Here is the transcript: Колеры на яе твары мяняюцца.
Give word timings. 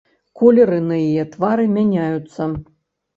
Колеры 0.39 0.79
на 0.85 0.95
яе 1.09 1.25
твары 1.35 1.65
мяняюцца. 1.75 2.49